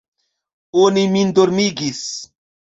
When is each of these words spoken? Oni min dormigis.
Oni 0.85 1.05
min 1.17 1.35
dormigis. 1.41 2.05